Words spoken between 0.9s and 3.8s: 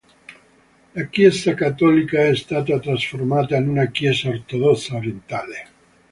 La Chiesa cattolica è stata trasformata in